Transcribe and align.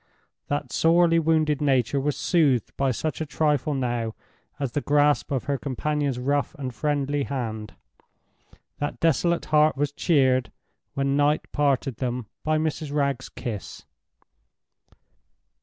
That 0.47 0.71
sorely 0.71 1.19
wounded 1.19 1.61
nature 1.61 1.99
was 1.99 2.17
soothed 2.17 2.75
by 2.75 2.89
such 2.89 3.21
a 3.21 3.25
trifle 3.27 3.75
now 3.75 4.15
as 4.59 4.71
the 4.71 4.81
grasp 4.81 5.29
of 5.31 5.43
her 5.43 5.59
companion's 5.59 6.17
rough 6.17 6.55
and 6.55 6.73
friendly 6.73 7.21
hand—that 7.25 8.99
desolate 8.99 9.45
heart 9.53 9.77
was 9.77 9.91
cheered, 9.91 10.51
when 10.95 11.15
night 11.15 11.51
parted 11.51 11.97
them, 11.97 12.25
by 12.43 12.57
Mrs. 12.57 12.91
Wragge's 12.91 13.29
kiss. 13.29 13.85